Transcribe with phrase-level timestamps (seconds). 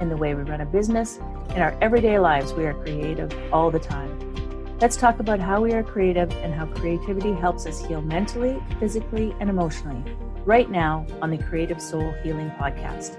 [0.00, 1.18] in the way we run a business,
[1.50, 4.34] in our everyday lives, we are creative all the time.
[4.80, 9.34] Let's talk about how we are creative and how creativity helps us heal mentally, physically,
[9.40, 10.02] and emotionally
[10.44, 13.16] right now on the Creative Soul Healing Podcast.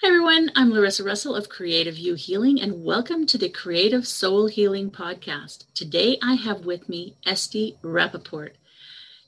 [0.00, 0.50] Hi, everyone.
[0.56, 5.66] I'm Larissa Russell of CreativeU Healing, and welcome to the Creative Soul Healing Podcast.
[5.74, 8.50] Today, I have with me Esty Rappaport.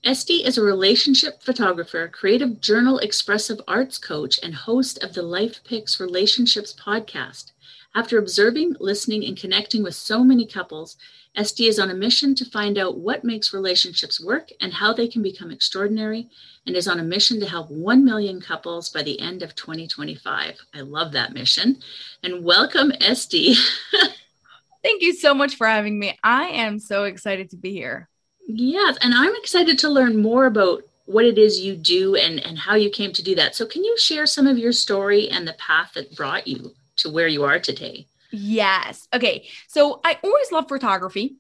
[0.07, 5.99] Esty is a relationship photographer, creative journal expressive arts coach, and host of the LifePix
[5.99, 7.51] Relationships podcast.
[7.93, 10.97] After observing, listening, and connecting with so many couples,
[11.35, 15.09] Esty is on a mission to find out what makes relationships work and how they
[15.09, 16.29] can become extraordinary,
[16.69, 20.55] and is on a mission to help 1 million couples by the end of 2025.
[20.73, 21.79] I love that mission.
[22.23, 23.55] And welcome, Esty.
[24.85, 26.17] Thank you so much for having me.
[26.23, 28.09] I am so excited to be here.
[28.47, 32.59] Yes, and I'm excited to learn more about what it is you do and, and
[32.59, 33.55] how you came to do that.
[33.55, 37.11] So, can you share some of your story and the path that brought you to
[37.11, 38.07] where you are today?
[38.31, 39.09] Yes.
[39.13, 39.47] Okay.
[39.69, 41.37] So, I always loved photography.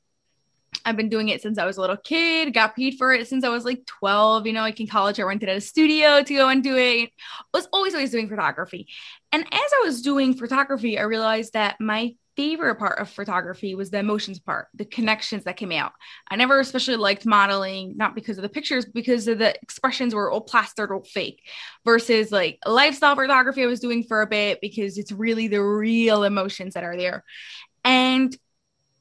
[0.84, 3.44] I've been doing it since I was a little kid, got paid for it since
[3.44, 4.46] I was like 12.
[4.46, 7.10] You know, like in college, I rented a studio to go and do it.
[7.10, 8.88] I was always, always doing photography.
[9.32, 13.90] And as I was doing photography, I realized that my favorite part of photography was
[13.90, 15.92] the emotions part, the connections that came out.
[16.30, 20.30] I never especially liked modeling, not because of the pictures, because of the expressions were
[20.30, 21.40] all plastered or fake,
[21.84, 26.24] versus like lifestyle photography I was doing for a bit because it's really the real
[26.24, 27.24] emotions that are there.
[27.84, 28.36] And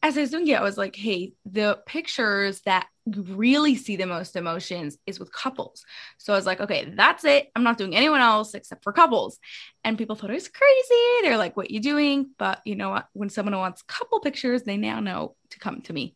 [0.05, 4.05] as I was doing it, I was like, hey, the pictures that really see the
[4.05, 5.83] most emotions is with couples.
[6.19, 7.49] So I was like, okay, that's it.
[7.55, 9.39] I'm not doing anyone else except for couples.
[9.83, 11.23] And people thought it was crazy.
[11.23, 12.29] They're like, what you doing?
[12.37, 13.07] But you know what?
[13.13, 16.15] When someone wants couple pictures, they now know to come to me.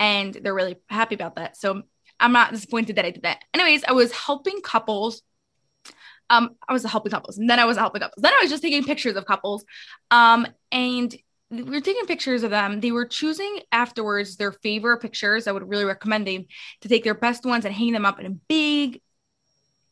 [0.00, 1.58] And they're really happy about that.
[1.58, 1.82] So
[2.18, 3.44] I'm not disappointed that I did that.
[3.52, 5.20] Anyways, I was helping couples.
[6.30, 8.20] Um, I was helping couples, and then I was helping couples.
[8.20, 9.64] Then I was just taking pictures of couples.
[10.10, 11.14] Um, and
[11.50, 12.80] we were taking pictures of them.
[12.80, 15.46] They were choosing afterwards their favorite pictures.
[15.46, 16.46] I would really recommend them
[16.80, 19.00] to take their best ones and hang them up in a big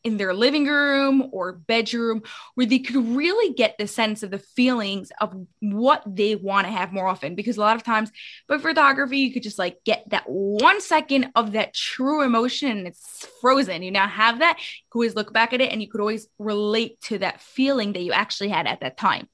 [0.05, 2.23] in their living room or bedroom
[2.55, 6.71] where they could really get the sense of the feelings of what they want to
[6.71, 8.13] have more often because a lot of times
[8.47, 12.87] but photography you could just like get that one second of that true emotion and
[12.87, 16.03] it's frozen you now have that you always look back at it and you could
[16.03, 19.27] always relate to that feeling that you actually had at that time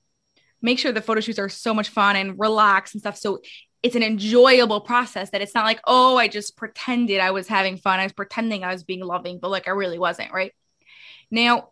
[0.62, 3.16] make sure the photo shoots are so much fun and relaxed and stuff.
[3.16, 3.40] So
[3.82, 7.78] it's an enjoyable process that it's not like, oh, I just pretended I was having
[7.78, 7.98] fun.
[7.98, 10.52] I was pretending I was being loving, but like I really wasn't, right?
[11.30, 11.70] Now,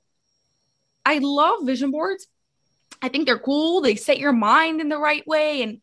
[1.05, 2.27] I love vision boards.
[3.03, 3.81] I think they're cool.
[3.81, 5.81] They set your mind in the right way and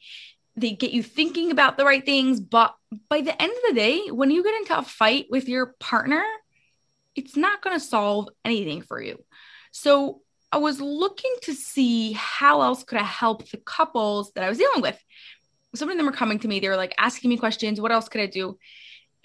[0.55, 2.39] they get you thinking about the right things.
[2.39, 2.75] But
[3.09, 6.23] by the end of the day, when you get into a fight with your partner,
[7.15, 9.23] it's not going to solve anything for you.
[9.71, 10.21] So
[10.55, 14.57] I was looking to see how else could I help the couples that I was
[14.57, 14.97] dealing with.
[15.75, 18.07] Some of them were coming to me, they were like asking me questions, what else
[18.07, 18.57] could I do?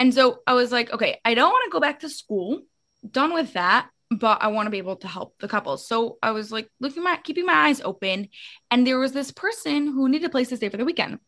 [0.00, 2.62] And so I was like, okay, I don't want to go back to school,
[3.08, 5.86] done with that, but I want to be able to help the couples.
[5.86, 8.28] So I was like looking my keeping my eyes open,
[8.72, 11.20] and there was this person who needed a place to stay for the weekend.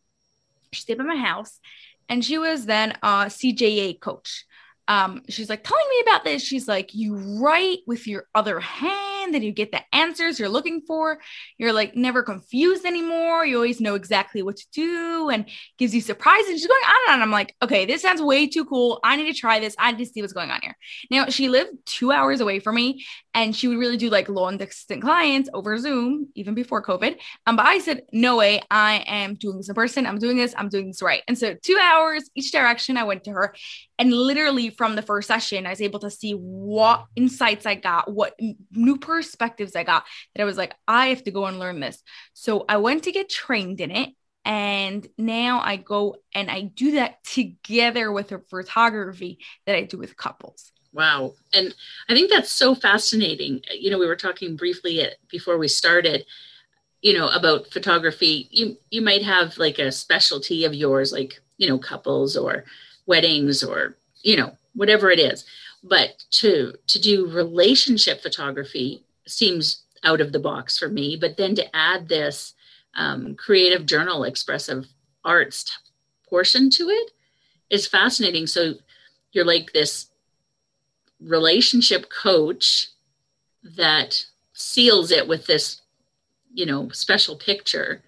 [0.73, 1.61] She stayed at my house,
[2.09, 4.43] and she was then a CJA coach
[4.87, 6.43] um, she's like telling me about this.
[6.43, 10.81] She's like, you write with your other hand and you get the answers you're looking
[10.81, 11.19] for.
[11.57, 13.45] You're like never confused anymore.
[13.45, 15.45] You always know exactly what to do and
[15.77, 16.49] gives you surprises.
[16.49, 17.21] And she's going on and on.
[17.21, 18.99] I'm like, okay, this sounds way too cool.
[19.03, 19.75] I need to try this.
[19.77, 20.75] I need to see what's going on here.
[21.11, 24.57] Now, she lived two hours away from me and she would really do like long
[24.57, 27.19] distance clients over Zoom, even before COVID.
[27.45, 30.05] Um, but I said, no way, I am doing this in person.
[30.05, 30.53] I'm doing this.
[30.57, 31.23] I'm doing this right.
[31.27, 33.55] And so two hours each direction, I went to her
[33.99, 38.11] and literally from the first session, I was able to see what insights I got,
[38.11, 38.37] what
[38.71, 40.05] new perspectives I got
[40.35, 42.01] that I was like, I have to go and learn this.
[42.33, 44.09] So I went to get trained in it.
[44.45, 49.97] And now I go and I do that together with a photography that I do
[49.97, 50.73] with couples.
[50.91, 51.33] Wow.
[51.53, 51.73] And
[52.09, 53.61] I think that's so fascinating.
[53.71, 56.25] You know, we were talking briefly before we started,
[57.01, 58.49] you know, about photography.
[58.51, 62.65] You you might have like a specialty of yours, like, you know, couples or
[63.05, 65.45] weddings or, you know, whatever it is.
[65.83, 71.17] But to to do relationship photography seems out of the box for me.
[71.19, 72.53] But then to add this
[72.95, 74.87] um, creative journal expressive
[75.25, 75.77] arts
[76.29, 77.11] portion to it
[77.69, 78.47] is fascinating.
[78.47, 78.73] So
[79.31, 80.07] you're like this
[81.19, 82.87] relationship coach
[83.77, 85.81] that seals it with this,
[86.53, 88.01] you know, special picture.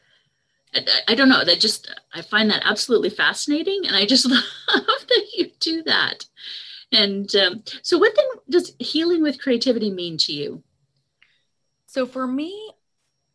[0.75, 1.43] I, I don't know.
[1.43, 6.25] That just I find that absolutely fascinating, and I just love that you do that.
[6.91, 10.63] And um, so, what then does healing with creativity mean to you?
[11.87, 12.71] So, for me,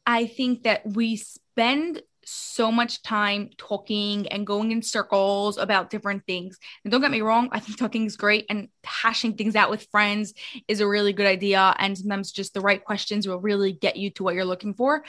[0.06, 6.24] I think that we spend so much time talking and going in circles about different
[6.26, 6.58] things.
[6.84, 9.88] And don't get me wrong, I think talking is great and hashing things out with
[9.90, 10.34] friends
[10.68, 11.74] is a really good idea.
[11.78, 15.04] And sometimes just the right questions will really get you to what you're looking for.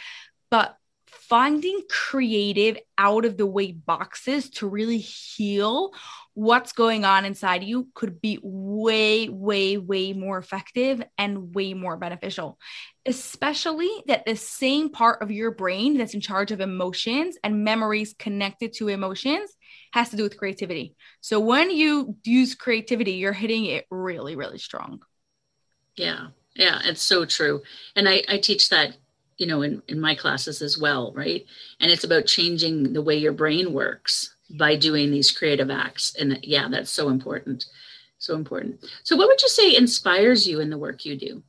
[0.50, 0.78] But
[1.12, 5.92] finding creative out of the way boxes to really heal
[6.34, 11.98] what's going on inside you could be way, way, way more effective and way more
[11.98, 12.58] beneficial.
[13.06, 18.16] Especially that the same part of your brain that's in charge of emotions and memories
[18.18, 19.52] connected to emotions
[19.92, 20.96] has to do with creativity.
[21.20, 25.02] So when you use creativity, you're hitting it really, really strong.
[25.96, 26.28] Yeah.
[26.56, 27.62] Yeah, it's so true.
[27.96, 28.98] And I, I teach that
[29.38, 31.46] you know in, in my classes as well right?
[31.80, 36.16] And it's about changing the way your brain works by doing these creative acts.
[36.16, 37.66] And yeah that's so important
[38.22, 38.86] so important.
[39.04, 41.44] So what would you say inspires you in the work you do?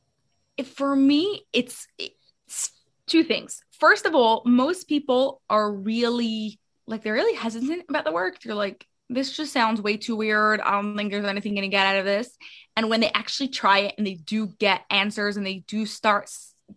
[0.65, 2.71] For me it's, it's
[3.07, 3.61] two things.
[3.79, 8.41] First of all most people are really like they're really hesitant about the work.
[8.41, 10.61] They're like this just sounds way too weird.
[10.61, 12.35] I don't think there's anything going to get out of this.
[12.75, 16.29] And when they actually try it and they do get answers and they do start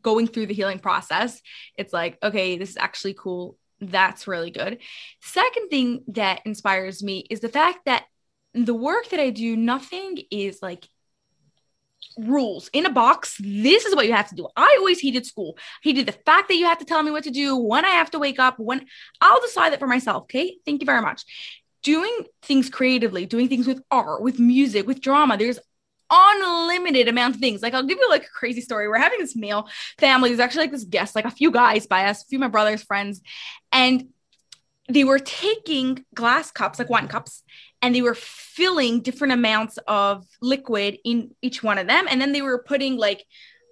[0.03, 1.41] going through the healing process,
[1.77, 3.57] it's like, okay, this is actually cool.
[3.81, 4.79] That's really good.
[5.21, 8.05] Second thing that inspires me is the fact that
[8.55, 10.89] the work that I do, nothing is like
[12.17, 13.37] rules in a box.
[13.39, 14.49] This is what you have to do.
[14.57, 15.59] I always hated school.
[15.83, 18.11] hated the fact that you have to tell me what to do, when I have
[18.13, 18.87] to wake up, when
[19.21, 20.23] I'll decide that for myself.
[20.25, 20.57] Okay.
[20.65, 21.25] Thank you very much.
[21.83, 25.59] Doing things creatively, doing things with art, with music, with drama, there's
[26.11, 27.63] unlimited amount of things.
[27.63, 28.89] Like I'll give you like a crazy story.
[28.89, 29.69] We're having this meal
[29.99, 30.31] family.
[30.31, 32.49] There's actually like this guest, like a few guys by us, a few of my
[32.49, 33.21] brother's friends,
[33.73, 34.09] and
[34.89, 37.43] they were taking glass cups, like wine cups,
[37.83, 42.33] and they were filling different amounts of liquid in each one of them, and then
[42.33, 43.25] they were putting like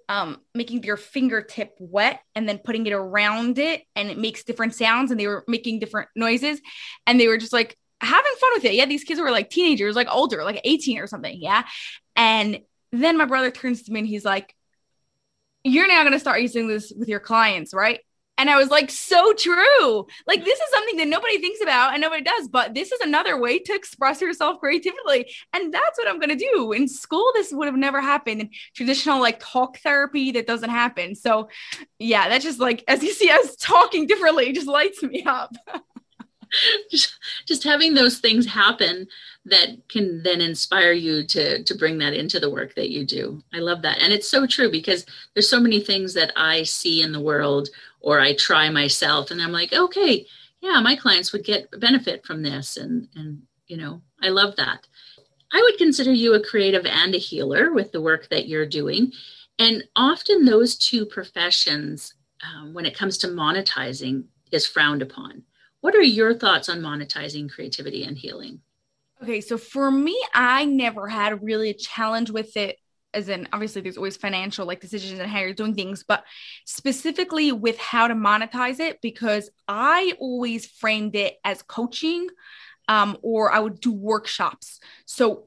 [0.09, 4.75] um, making your fingertip wet and then putting it around it and it makes different
[4.75, 6.61] sounds and they were making different noises
[7.07, 8.75] and they were just like having fun with it.
[8.75, 11.41] Yeah, these kids were like teenagers, like older, like 18 or something.
[11.41, 11.63] Yeah.
[12.15, 14.55] And then my brother turns to me and he's like,
[15.63, 17.99] You're now going to start using this with your clients, right?
[18.37, 20.05] And I was like, so true.
[20.27, 23.39] Like, this is something that nobody thinks about and nobody does, but this is another
[23.39, 25.31] way to express yourself creatively.
[25.53, 26.73] And that's what I'm going to do.
[26.73, 28.41] In school, this would have never happened.
[28.41, 31.15] In traditional, like, talk therapy, that doesn't happen.
[31.15, 31.47] So,
[31.97, 35.55] yeah, that's just like, as you see us talking differently, just lights me up.
[36.91, 39.07] just, just having those things happen
[39.45, 43.43] that can then inspire you to to bring that into the work that you do.
[43.53, 44.01] I love that.
[44.01, 47.69] And it's so true because there's so many things that i see in the world
[48.01, 50.25] or i try myself and i'm like okay
[50.61, 52.77] yeah my clients would get benefit from this.
[52.77, 54.87] And and you know i love that.
[55.53, 59.13] I would consider you a creative and a healer with the work that you're doing.
[59.57, 65.43] And often those two professions um, when it comes to monetizing is frowned upon
[65.85, 68.59] what are your thoughts on monetizing creativity and healing?
[69.21, 72.79] Okay, so for me, I never had really a challenge with it
[73.13, 76.25] as in obviously there's always financial like decisions and how you're doing things but
[76.65, 82.27] specifically with how to monetize it because i always framed it as coaching
[82.89, 85.45] um, or i would do workshops so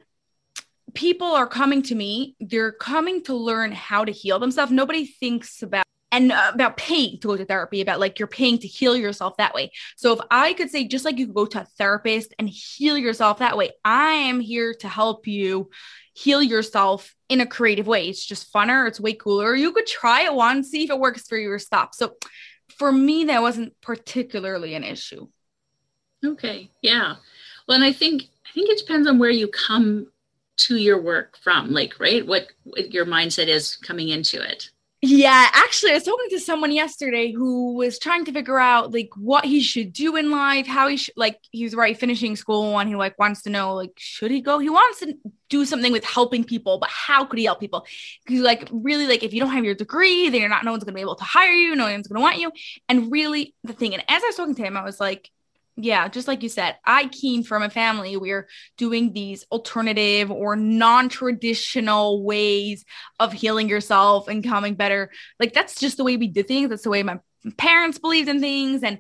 [0.94, 5.62] people are coming to me they're coming to learn how to heal themselves nobody thinks
[5.62, 5.84] about
[6.18, 9.36] and uh, about paying to go to therapy, about like you're paying to heal yourself
[9.36, 9.70] that way.
[9.96, 13.38] So if I could say, just like you go to a therapist and heal yourself
[13.38, 15.70] that way, I am here to help you
[16.14, 18.08] heal yourself in a creative way.
[18.08, 19.54] It's just funner, it's way cooler.
[19.54, 21.94] You could try it once, see if it works for you or stop.
[21.94, 22.16] So
[22.76, 25.28] for me, that wasn't particularly an issue.
[26.24, 26.70] Okay.
[26.82, 27.16] Yeah.
[27.66, 30.08] Well, and I think I think it depends on where you come
[30.66, 32.26] to your work from, like, right?
[32.26, 34.70] What, what your mindset is coming into it.
[35.00, 39.10] Yeah, actually, I was talking to someone yesterday who was trying to figure out like
[39.16, 42.88] what he should do in life, how he should like he's right finishing school and
[42.88, 44.58] he like wants to know like should he go?
[44.58, 45.14] He wants to
[45.48, 47.86] do something with helping people, but how could he help people?
[48.26, 50.82] Because like really like if you don't have your degree, then you're not no one's
[50.82, 52.50] gonna be able to hire you, no one's gonna want you.
[52.88, 55.30] And really the thing, and as I was talking to him, I was like,
[55.80, 60.28] yeah, just like you said, I came from a family where we're doing these alternative
[60.28, 62.84] or non traditional ways
[63.20, 66.68] of healing yourself and coming better, like that's just the way we did things.
[66.68, 67.20] That's the way my
[67.56, 68.82] parents believed in things.
[68.82, 68.98] And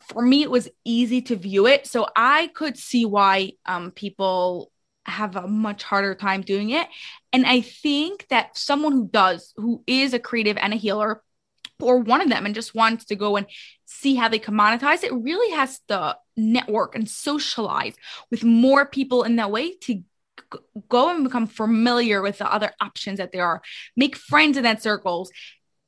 [0.00, 1.86] for me it was easy to view it.
[1.86, 4.70] So i could see why um, people
[5.06, 6.86] have a much harder time doing it.
[7.32, 11.22] And i think that someone who does who is a creative and a healer
[11.82, 13.46] or one of them and just wants to go and
[13.86, 17.94] see how they can monetize it really has to network and socialize
[18.30, 20.02] with more people in that way to
[20.88, 23.62] go and become familiar with the other options that there are.
[23.96, 25.30] Make friends in that circles.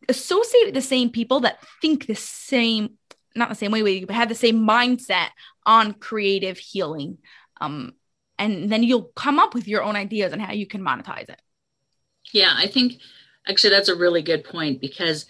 [0.08, 2.98] Associate with the same people that think the same
[3.34, 5.28] not the same way but have the same mindset
[5.64, 7.18] on creative healing.
[7.60, 7.94] Um
[8.38, 11.40] and then you'll come up with your own ideas on how you can monetize it.
[12.32, 12.94] Yeah i think
[13.48, 15.26] actually that's a really good point because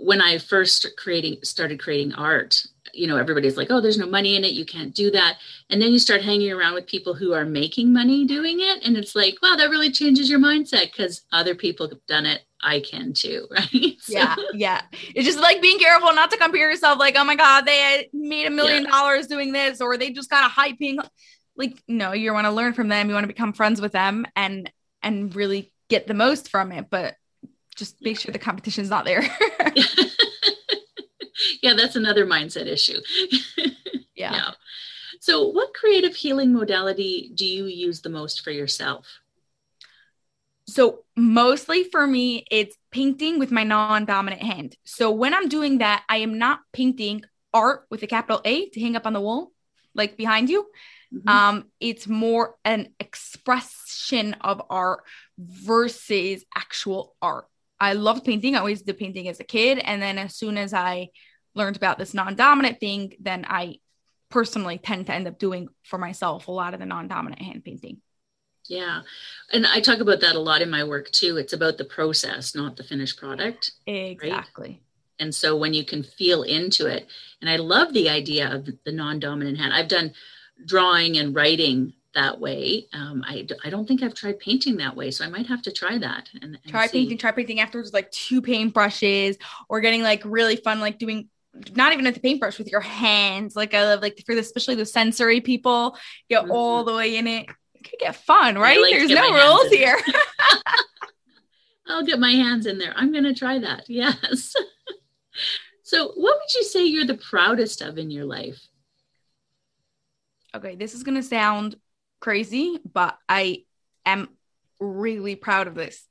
[0.00, 2.58] when I first creating started creating art,
[2.94, 4.52] you know, everybody's like, "Oh, there's no money in it.
[4.52, 5.36] You can't do that."
[5.68, 8.96] And then you start hanging around with people who are making money doing it, and
[8.96, 12.42] it's like, "Wow, that really changes your mindset because other people have done it.
[12.62, 14.82] I can too, right?" So, yeah, yeah.
[15.14, 16.98] It's just like being careful not to compare yourself.
[16.98, 20.46] Like, "Oh my God, they made a million dollars doing this," or they just got
[20.46, 20.98] a high paying.
[21.56, 23.08] Like, no, you want to learn from them.
[23.08, 24.70] You want to become friends with them, and
[25.02, 26.88] and really get the most from it.
[26.88, 27.16] But
[27.76, 29.22] just make sure the competition's not there.
[31.62, 33.00] yeah, that's another mindset issue.
[34.14, 34.32] yeah.
[34.32, 34.50] yeah.
[35.20, 39.06] So, what creative healing modality do you use the most for yourself?
[40.66, 44.76] So, mostly for me, it's painting with my non dominant hand.
[44.84, 47.22] So, when I'm doing that, I am not painting
[47.52, 49.52] art with a capital A to hang up on the wall,
[49.94, 50.66] like behind you.
[51.12, 51.28] Mm-hmm.
[51.28, 55.02] Um, it's more an expression of art
[55.38, 57.46] versus actual art.
[57.80, 58.54] I loved painting.
[58.54, 59.78] I always did painting as a kid.
[59.78, 61.08] And then as soon as I
[61.54, 63.76] learned about this non dominant thing, then I
[64.30, 67.64] personally tend to end up doing for myself a lot of the non dominant hand
[67.64, 68.00] painting.
[68.66, 69.02] Yeah.
[69.52, 71.36] And I talk about that a lot in my work too.
[71.38, 73.72] It's about the process, not the finished product.
[73.86, 74.68] Exactly.
[74.68, 74.82] Right?
[75.18, 77.08] And so when you can feel into it,
[77.40, 79.74] and I love the idea of the non dominant hand.
[79.74, 80.12] I've done
[80.64, 82.86] drawing and writing that way.
[82.92, 85.72] Um, I, I don't think I've tried painting that way, so I might have to
[85.72, 86.28] try that.
[86.40, 87.00] And, and try see.
[87.00, 89.36] painting, try painting afterwards, like two paintbrushes,
[89.68, 91.28] or getting like really fun, like doing
[91.74, 93.56] not even at the paintbrush with your hands.
[93.56, 95.96] Like I love like for the, especially the sensory people,
[96.28, 96.52] get mm-hmm.
[96.52, 97.48] all the way in it.
[97.74, 98.80] It could get fun, right?
[98.80, 99.98] Like There's no rules here.
[101.86, 102.92] I'll get my hands in there.
[102.96, 103.84] I'm gonna try that.
[103.88, 104.54] Yes.
[105.82, 108.60] so, what would you say you're the proudest of in your life?
[110.54, 111.76] Okay, this is gonna sound
[112.20, 113.64] crazy, but I
[114.06, 114.28] am
[114.78, 116.06] really proud of this.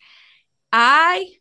[0.71, 1.31] I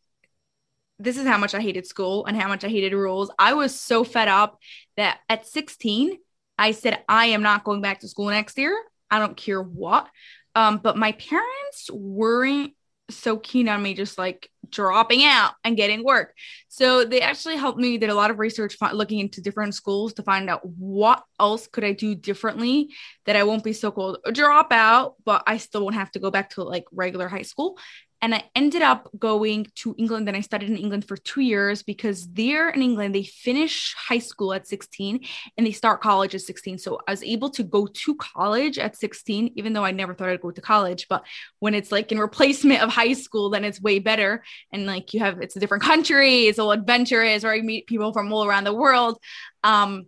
[0.98, 3.30] this is how much I hated school and how much I hated rules.
[3.38, 4.58] I was so fed up
[4.96, 6.18] that at 16,
[6.58, 8.76] I said, I am not going back to school next year.
[9.10, 10.08] I don't care what.
[10.56, 12.72] Um, but my parents weren't
[13.10, 16.34] so keen on me just like dropping out and getting work.
[16.68, 20.22] So they actually helped me did a lot of research looking into different schools to
[20.22, 22.90] find out what else could I do differently
[23.24, 26.30] that I won't be so called a dropout, but I still won't have to go
[26.30, 27.78] back to like regular high school.
[28.20, 31.82] And I ended up going to England and I studied in England for two years
[31.82, 35.24] because there in England, they finish high school at 16
[35.56, 36.78] and they start college at 16.
[36.78, 40.30] So I was able to go to college at 16, even though I never thought
[40.30, 41.06] I'd go to college.
[41.08, 41.24] But
[41.60, 44.42] when it's like in replacement of high school, then it's way better.
[44.72, 48.12] And like you have, it's a different country, it's all adventurous, or you meet people
[48.12, 49.18] from all around the world.
[49.62, 50.06] Um,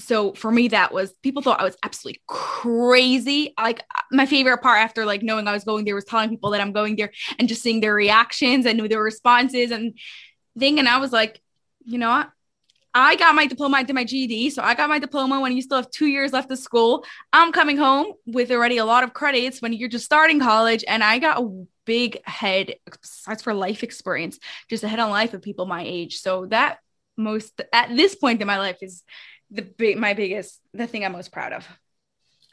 [0.00, 4.78] so for me that was people thought i was absolutely crazy like my favorite part
[4.78, 7.48] after like knowing i was going there was telling people that i'm going there and
[7.48, 9.94] just seeing their reactions and their responses and
[10.58, 11.40] thing and i was like
[11.84, 12.30] you know what
[12.92, 14.50] I got my diploma, I did my GED.
[14.50, 17.04] So I got my diploma when you still have two years left of school.
[17.32, 20.84] I'm coming home with already a lot of credits when you're just starting college.
[20.88, 25.34] And I got a big head, besides for life experience, just a head on life
[25.34, 26.18] of people my age.
[26.18, 26.78] So that
[27.16, 29.04] most at this point in my life is
[29.50, 31.66] the big my biggest the thing I'm most proud of.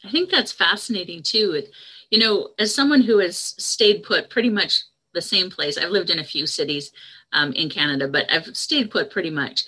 [0.03, 1.53] I think that's fascinating too.
[1.57, 1.69] It,
[2.09, 6.09] you know, as someone who has stayed put pretty much the same place, I've lived
[6.09, 6.91] in a few cities
[7.33, 9.65] um, in Canada, but I've stayed put pretty much.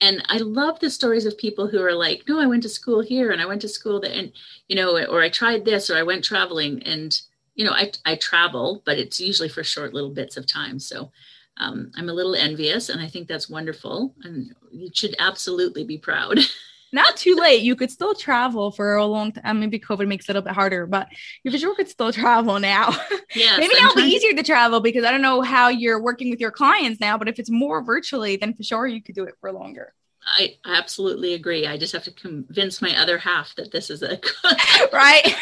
[0.00, 3.00] And I love the stories of people who are like, no, I went to school
[3.00, 4.32] here and I went to school there and,
[4.68, 7.16] you know, or I tried this or I went traveling and,
[7.54, 10.80] you know, I, I travel, but it's usually for short little bits of time.
[10.80, 11.12] So
[11.58, 14.14] um, I'm a little envious and I think that's wonderful.
[14.24, 16.38] And you should absolutely be proud.
[16.92, 17.62] not too late.
[17.62, 19.60] You could still travel for a long time.
[19.60, 21.08] Maybe COVID makes it a little bit harder, but
[21.42, 22.90] you for sure could still travel now.
[23.34, 26.30] Yeah, maybe now it'll be easier to travel because I don't know how you're working
[26.30, 29.24] with your clients now, but if it's more virtually, then for sure you could do
[29.24, 29.94] it for longer.
[30.24, 31.66] I absolutely agree.
[31.66, 34.10] I just have to convince my other half that this is a
[34.92, 35.34] right.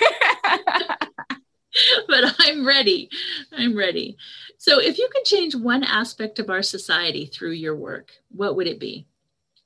[2.08, 3.10] but I'm ready.
[3.52, 4.16] I'm ready.
[4.56, 8.66] So, if you could change one aspect of our society through your work, what would
[8.66, 9.06] it be?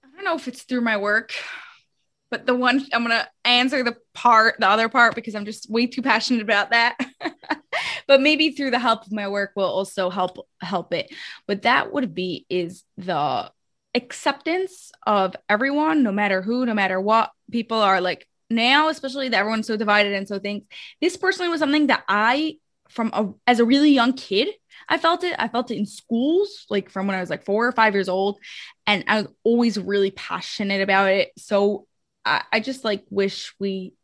[0.02, 1.32] I don't know if it's through my work,
[2.34, 5.86] but the one I'm gonna answer the part, the other part, because I'm just way
[5.86, 6.98] too passionate about that.
[8.08, 11.14] but maybe through the help of my work will also help help it.
[11.46, 13.52] But that would be is the
[13.94, 17.30] acceptance of everyone, no matter who, no matter what.
[17.52, 20.64] People are like now, especially that everyone's so divided and so things.
[21.00, 22.56] This personally was something that I,
[22.88, 24.48] from a, as a really young kid,
[24.88, 25.36] I felt it.
[25.38, 28.08] I felt it in schools, like from when I was like four or five years
[28.08, 28.40] old.
[28.88, 31.30] And I was always really passionate about it.
[31.38, 31.86] So
[32.25, 33.95] I, I just like wish we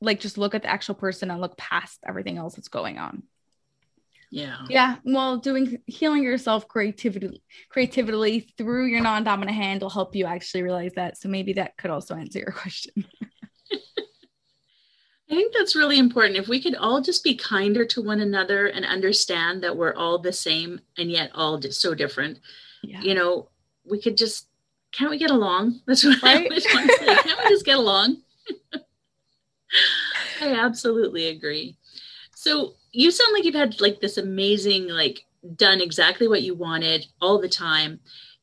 [0.00, 3.22] like just look at the actual person and look past everything else that's going on.
[4.30, 4.56] Yeah.
[4.68, 4.96] Yeah.
[5.04, 10.92] Well, doing healing yourself creativity creatively through your non-dominant hand will help you actually realize
[10.96, 11.16] that.
[11.16, 13.06] So maybe that could also answer your question.
[15.30, 16.36] I think that's really important.
[16.36, 20.18] If we could all just be kinder to one another and understand that we're all
[20.18, 22.40] the same and yet all just so different,
[22.82, 23.00] yeah.
[23.00, 23.48] you know,
[23.84, 24.48] we could just,
[24.96, 25.80] can't we get along?
[25.86, 26.42] That's what right?
[26.42, 27.14] I always want to say.
[27.14, 28.22] Can't we just get along?
[30.40, 31.76] I absolutely agree.
[32.34, 35.24] So you sound like you've had like this amazing, like
[35.56, 38.00] done exactly what you wanted all the time.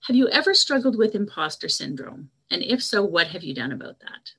[0.08, 2.30] Have you ever struggled with imposter syndrome?
[2.50, 4.32] And if so, what have you done about that?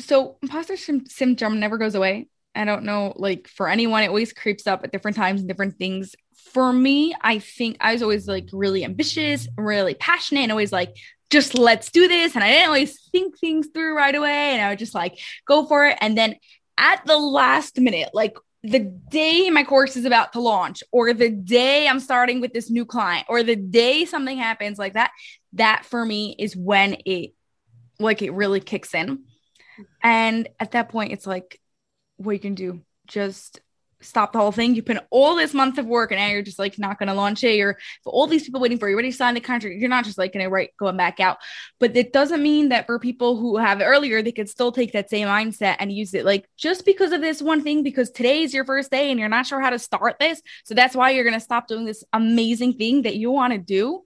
[0.00, 2.28] so imposter syndrome never goes away.
[2.54, 5.76] I don't know, like for anyone, it always creeps up at different times and different
[5.76, 6.14] things.
[6.52, 10.94] For me, I think I was always like really ambitious, really passionate, and always like,
[11.30, 12.34] just let's do this.
[12.34, 14.52] And I didn't always think things through right away.
[14.52, 15.98] And I would just like go for it.
[16.00, 16.36] And then
[16.78, 21.30] at the last minute, like the day my course is about to launch, or the
[21.30, 25.10] day I'm starting with this new client, or the day something happens like that,
[25.52, 27.34] that for me is when it
[27.98, 29.82] like it really kicks in mm-hmm.
[30.02, 31.60] and at that point, it's like,
[32.16, 33.60] what you can do, just
[34.04, 34.74] stop the whole thing.
[34.74, 37.14] You put all this month of work and now you're just like not going to
[37.14, 37.56] launch it.
[37.56, 39.76] You're all these people waiting for you, ready to sign the contract.
[39.76, 41.38] You're not just like going to write going back out.
[41.80, 44.92] But it doesn't mean that for people who have it earlier, they could still take
[44.92, 48.54] that same mindset and use it like just because of this one thing, because today's
[48.54, 50.42] your first day and you're not sure how to start this.
[50.64, 53.58] So that's why you're going to stop doing this amazing thing that you want to
[53.58, 54.02] do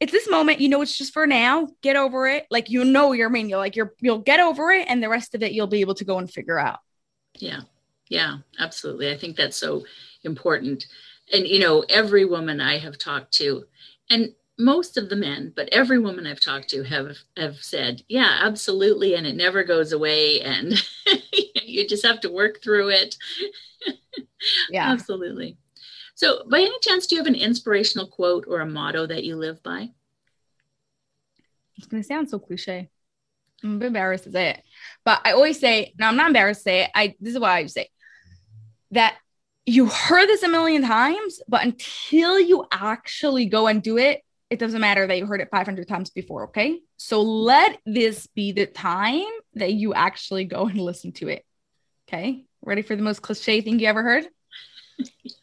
[0.00, 3.12] it's this moment you know it's just for now get over it like you know
[3.12, 5.66] you're mean you're like you're you'll get over it and the rest of it you'll
[5.66, 6.78] be able to go and figure out
[7.38, 7.60] yeah
[8.08, 9.84] yeah absolutely i think that's so
[10.24, 10.86] important
[11.32, 13.64] and you know every woman i have talked to
[14.10, 18.40] and most of the men but every woman i've talked to have have said yeah
[18.42, 20.74] absolutely and it never goes away and
[21.64, 23.16] you just have to work through it
[24.70, 25.56] yeah absolutely
[26.18, 29.36] so, by any chance, do you have an inspirational quote or a motto that you
[29.36, 29.90] live by?
[31.76, 32.90] It's going to sound so cliche.
[33.62, 34.62] I'm embarrassed to say it,
[35.04, 36.90] but I always say, no, I'm not embarrassed to say it.
[36.92, 37.88] I this is what I say
[38.92, 39.16] that
[39.66, 44.58] you heard this a million times, but until you actually go and do it, it
[44.58, 46.44] doesn't matter that you heard it 500 times before.
[46.44, 51.44] Okay, so let this be the time that you actually go and listen to it.
[52.08, 54.26] Okay, ready for the most cliche thing you ever heard?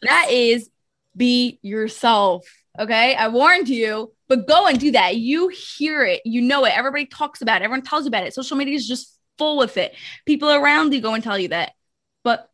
[0.02, 0.68] that is
[1.16, 2.46] be yourself.
[2.78, 3.14] Okay.
[3.14, 5.16] I warned you, but go and do that.
[5.16, 6.76] You hear it, you know it.
[6.76, 8.34] Everybody talks about it, everyone tells you about it.
[8.34, 9.94] Social media is just full with it.
[10.26, 11.72] People around you go and tell you that.
[12.22, 12.50] But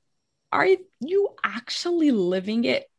[0.52, 0.68] are
[1.00, 2.90] you actually living it?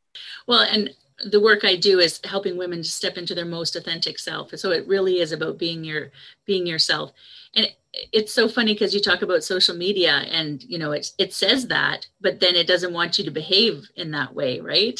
[0.47, 0.89] Well, and
[1.25, 4.51] the work I do is helping women to step into their most authentic self.
[4.57, 6.11] So it really is about being your
[6.45, 7.11] being yourself.
[7.55, 7.67] And
[8.11, 11.67] it's so funny because you talk about social media and you know it, it says
[11.67, 14.99] that but then it doesn't want you to behave in that way right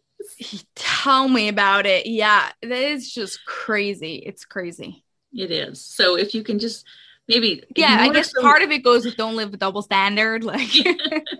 [0.74, 6.34] tell me about it yeah that is just crazy it's crazy it is so if
[6.34, 6.84] you can just
[7.28, 8.42] maybe yeah i guess some...
[8.42, 10.70] part of it goes with don't live a double standard like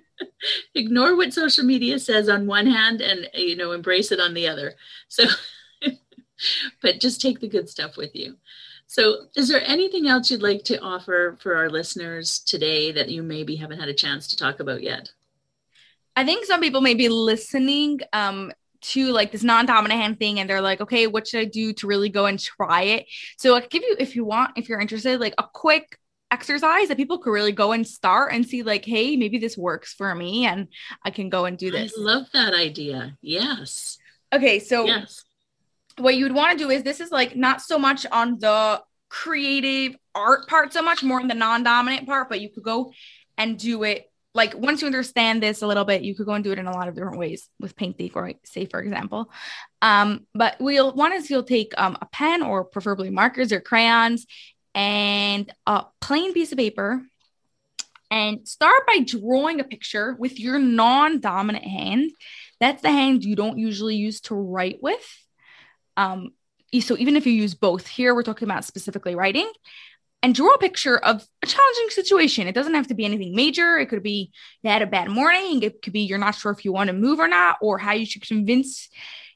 [0.74, 4.46] ignore what social media says on one hand and you know embrace it on the
[4.46, 4.74] other
[5.09, 5.24] so
[6.83, 8.37] but just take the good stuff with you
[8.90, 13.22] so, is there anything else you'd like to offer for our listeners today that you
[13.22, 15.12] maybe haven't had a chance to talk about yet?
[16.16, 20.49] I think some people may be listening um, to like this non-dominant hand thing and
[20.49, 23.07] they're like, okay, what should I do to really go and try it?
[23.38, 25.99] So I will give you, if you want, if you're interested, like a quick
[26.31, 29.95] exercise that people could really go and start and see like, hey, maybe this works
[29.95, 30.69] for me and
[31.05, 31.95] I can go and do this.
[31.99, 33.17] I love that idea.
[33.23, 33.99] Yes.
[34.33, 35.25] Okay, so yes
[35.99, 38.83] what you would want to do is this is like not so much on the
[39.09, 42.93] creative art part so much more on the non-dominant part but you could go
[43.37, 44.08] and do it
[44.38, 46.68] like once you understand this a little bit you could go and do it in
[46.68, 49.31] a lot of different ways with paint thief or say for example.
[49.83, 54.27] Um, but we'll one is you'll take um, a pen or preferably markers or crayons
[54.77, 57.03] and a plain piece of paper
[58.12, 62.12] and start by drawing a picture with your non-dominant hand.
[62.61, 65.07] That's the hand you don't usually use to write with.
[65.96, 66.31] Um,
[66.81, 69.51] so even if you use both here, we're talking about specifically writing
[70.22, 72.48] and draw a picture of a challenging situation.
[72.48, 73.78] It doesn't have to be anything major.
[73.78, 75.62] It could be you had a bad morning.
[75.62, 77.92] It could be you're not sure if you want to move or not, or how
[77.92, 78.88] you should convince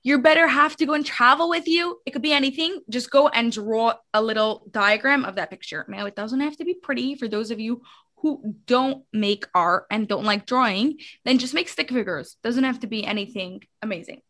[0.02, 2.00] your better half to go and travel with you.
[2.04, 2.80] It could be anything.
[2.90, 5.84] Just go and draw a little diagram of that picture.
[5.88, 7.82] Now, it doesn't have to be pretty for those of you
[8.16, 12.36] who don't make art and don't like drawing, then just make stick figures.
[12.42, 14.22] Doesn't have to be anything amazing.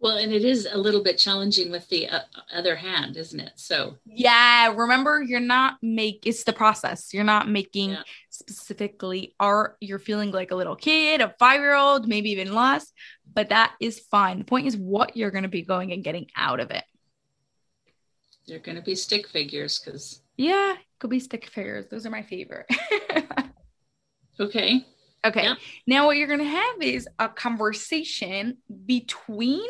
[0.00, 2.20] Well, and it is a little bit challenging with the uh,
[2.54, 3.52] other hand, isn't it?
[3.56, 7.12] So, yeah, remember you're not make it's the process.
[7.12, 8.02] You're not making yeah.
[8.28, 9.76] specifically art.
[9.80, 12.92] You're feeling like a little kid, a 5-year-old, maybe even less,
[13.32, 14.38] but that is fine.
[14.38, 16.84] The point is what you're going to be going and getting out of it.
[18.46, 21.86] They're going to be stick figures cuz Yeah, could be stick figures.
[21.90, 22.66] Those are my favorite.
[24.40, 24.86] okay.
[25.24, 25.42] Okay.
[25.42, 25.54] Yeah.
[25.88, 29.68] Now what you're going to have is a conversation between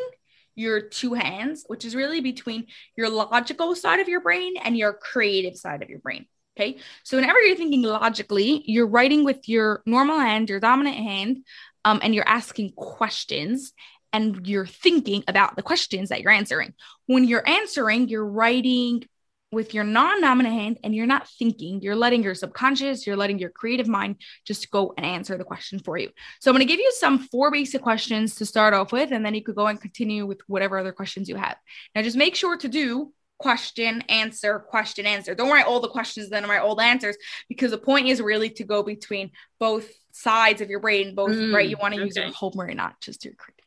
[0.59, 2.67] your two hands, which is really between
[2.97, 6.25] your logical side of your brain and your creative side of your brain.
[6.57, 6.77] Okay.
[7.03, 11.45] So whenever you're thinking logically, you're writing with your normal hand, your dominant hand,
[11.85, 13.71] um, and you're asking questions
[14.11, 16.73] and you're thinking about the questions that you're answering.
[17.05, 19.03] When you're answering, you're writing
[19.51, 23.49] with your non-dominant hand and you're not thinking you're letting your subconscious you're letting your
[23.49, 26.09] creative mind just go and answer the question for you.
[26.39, 29.25] So i'm going to give you some four basic questions to start off with and
[29.25, 31.57] then you could go and continue with whatever other questions you have.
[31.95, 35.33] Now just make sure to do question answer question answer.
[35.33, 38.49] Don't write all the questions then write all the answers because the point is really
[38.51, 42.05] to go between both sides of your brain both mm, right you want to okay.
[42.05, 43.65] use your whole brain not just your creative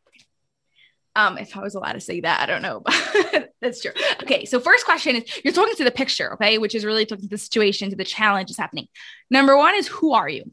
[1.15, 3.93] um, if I was allowed to say that, I don't know, but that's true.
[4.23, 7.25] Okay, so first question is you're talking to the picture, okay, which is really talking
[7.25, 8.89] to the situation, to the challenge is happening.
[9.31, 10.51] Number one is who are you?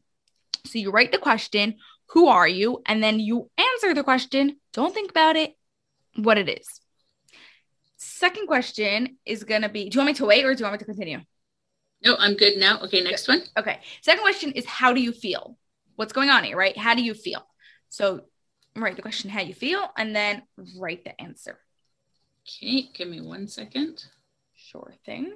[0.66, 1.76] So you write the question,
[2.10, 2.82] who are you?
[2.86, 4.58] And then you answer the question.
[4.74, 5.56] Don't think about it,
[6.16, 6.68] what it is.
[7.98, 10.74] Second question is gonna be: Do you want me to wait or do you want
[10.74, 11.20] me to continue?
[12.04, 12.80] No, I'm good now.
[12.82, 13.42] Okay, next one.
[13.58, 13.80] Okay.
[14.02, 15.58] Second question is: How do you feel?
[15.96, 16.78] What's going on here, right?
[16.78, 17.46] How do you feel?
[17.90, 18.22] So
[18.84, 20.44] write the question how you feel and then
[20.78, 21.58] write the answer.
[22.48, 24.04] Okay, give me one second.
[24.56, 25.34] Sure thing.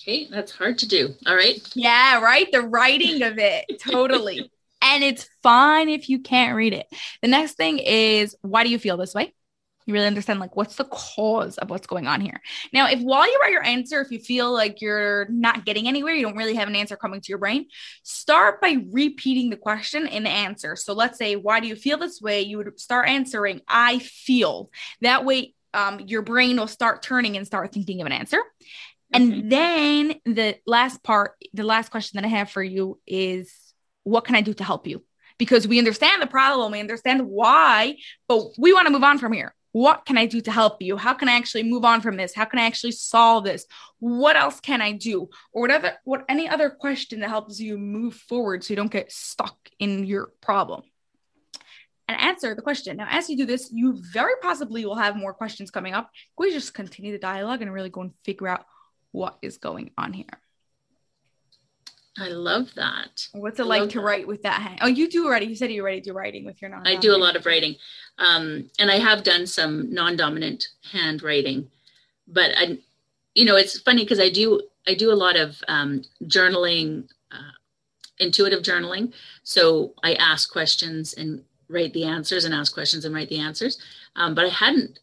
[0.00, 1.14] Okay, that's hard to do.
[1.26, 1.60] All right.
[1.74, 2.50] Yeah, right.
[2.50, 3.66] The writing of it.
[3.80, 4.50] totally.
[4.82, 6.86] And it's fine if you can't read it.
[7.20, 9.34] The next thing is why do you feel this way?
[9.90, 12.40] You really understand like what's the cause of what's going on here.
[12.72, 16.14] Now if while you write your answer if you feel like you're not getting anywhere
[16.14, 17.66] you don't really have an answer coming to your brain
[18.04, 20.76] start by repeating the question in the answer.
[20.76, 22.42] So let's say why do you feel this way?
[22.42, 24.70] You would start answering i feel.
[25.00, 28.38] That way um, your brain will start turning and start thinking of an answer.
[29.12, 33.52] And then the last part the last question that i have for you is
[34.04, 35.02] what can i do to help you?
[35.36, 37.96] Because we understand the problem we understand why
[38.28, 40.96] but we want to move on from here what can I do to help you?
[40.96, 42.34] How can I actually move on from this?
[42.34, 43.66] How can I actually solve this?
[43.98, 45.28] What else can I do?
[45.52, 49.12] Or whatever, what any other question that helps you move forward so you don't get
[49.12, 50.82] stuck in your problem.
[52.08, 52.96] And answer the question.
[52.96, 56.10] Now, as you do this, you very possibly will have more questions coming up.
[56.36, 58.64] We just continue the dialogue and really go and figure out
[59.12, 60.26] what is going on here.
[62.20, 63.26] I love that.
[63.32, 64.04] What's it I like to that.
[64.04, 64.78] write with that hand?
[64.82, 65.46] Oh, you do already.
[65.46, 66.86] You said you already do writing with your non.
[66.86, 67.76] I do a lot of writing,
[68.18, 71.70] um, and I have done some non-dominant handwriting,
[72.28, 72.78] but I,
[73.34, 77.56] you know, it's funny because I do I do a lot of um, journaling, uh,
[78.18, 79.14] intuitive journaling.
[79.42, 83.78] So I ask questions and write the answers, and ask questions and write the answers.
[84.16, 84.98] Um, but I hadn't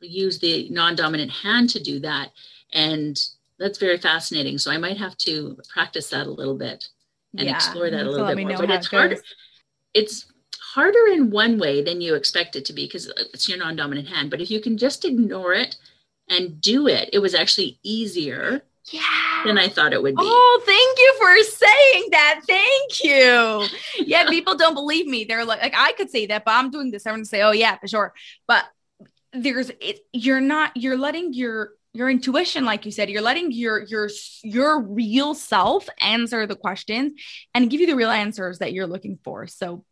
[0.00, 2.32] used the non-dominant hand to do that,
[2.74, 3.18] and
[3.64, 4.58] that's very fascinating.
[4.58, 6.86] So I might have to practice that a little bit
[7.34, 8.58] and yeah, explore that a little bit more.
[8.58, 9.16] But it's harder.
[9.94, 10.26] It's
[10.60, 14.30] harder in one way than you expect it to be because it's your non-dominant hand.
[14.30, 15.76] But if you can just ignore it
[16.28, 18.60] and do it, it was actually easier
[18.92, 19.00] yeah.
[19.46, 20.22] than I thought it would be.
[20.22, 22.40] Oh, thank you for saying that.
[22.46, 24.04] Thank you.
[24.04, 25.24] Yeah, people don't believe me.
[25.24, 27.06] They're like, like I could say that, but I'm doing this.
[27.06, 28.12] I'm gonna say, oh yeah, for sure.
[28.46, 28.64] But
[29.34, 33.82] there's it, you're not you're letting your your intuition like you said you're letting your
[33.84, 34.08] your
[34.42, 37.20] your real self answer the questions
[37.54, 39.46] and give you the real answers that you're looking for.
[39.46, 39.84] So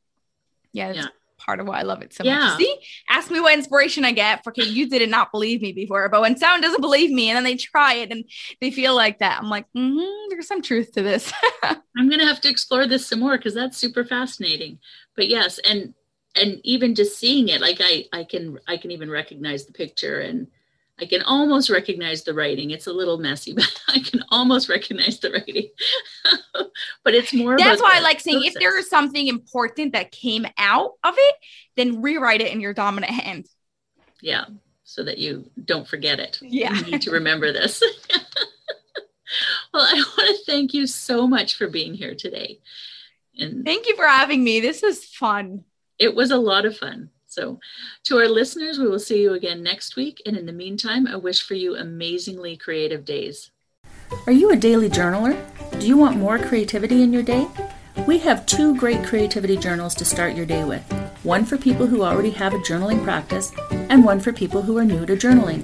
[0.72, 1.06] yeah, yeah.
[1.36, 2.38] part of why i love it so yeah.
[2.38, 2.76] much see
[3.10, 4.42] ask me what inspiration i get.
[4.42, 7.36] For okay you did not believe me before but when someone doesn't believe me and
[7.36, 8.24] then they try it and
[8.60, 11.32] they feel like that i'm like mm-hmm, there's some truth to this.
[11.62, 14.78] I'm gonna have to explore this some more because that's super fascinating.
[15.14, 15.94] But yes and
[16.36, 20.20] and even just seeing it like i i can i can even recognize the picture
[20.20, 20.46] and
[21.00, 22.70] I can almost recognize the writing.
[22.70, 25.68] It's a little messy, but I can almost recognize the writing.
[27.04, 27.58] but it's more.
[27.58, 31.34] That's why I like saying if there is something important that came out of it,
[31.76, 33.48] then rewrite it in your dominant hand.
[34.20, 34.44] Yeah.
[34.84, 36.38] so that you don't forget it.
[36.40, 36.74] Yeah.
[36.74, 37.82] You need to remember this.
[39.74, 42.60] well, I want to thank you so much for being here today.
[43.38, 44.60] And thank you for having me.
[44.60, 45.64] This is fun.
[46.02, 47.10] It was a lot of fun.
[47.28, 47.60] So,
[48.06, 50.20] to our listeners, we will see you again next week.
[50.26, 53.52] And in the meantime, I wish for you amazingly creative days.
[54.26, 55.38] Are you a daily journaler?
[55.78, 57.46] Do you want more creativity in your day?
[58.04, 60.82] We have two great creativity journals to start your day with
[61.22, 64.84] one for people who already have a journaling practice, and one for people who are
[64.84, 65.62] new to journaling.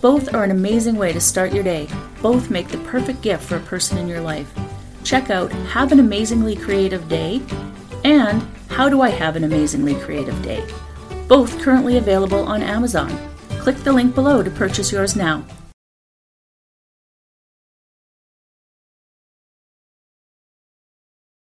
[0.00, 1.88] Both are an amazing way to start your day.
[2.22, 4.48] Both make the perfect gift for a person in your life.
[5.02, 7.42] Check out Have an Amazingly Creative Day
[8.04, 8.46] and
[8.82, 10.66] How Do I Have an Amazingly Creative Day?
[11.28, 13.16] Both currently available on Amazon.
[13.60, 15.44] Click the link below to purchase yours now.